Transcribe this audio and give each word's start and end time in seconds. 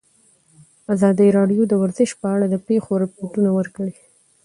ازادي 0.93 1.27
راډیو 1.37 1.63
د 1.67 1.73
ورزش 1.81 2.09
په 2.21 2.27
اړه 2.35 2.45
د 2.49 2.55
پېښو 2.67 2.91
رپوټونه 3.03 3.49
ورکړي. 3.57 3.93